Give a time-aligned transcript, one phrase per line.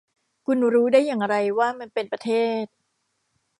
[0.45, 2.65] คุณรู้ได้อย่างไรว่ามันเป็นประเทศ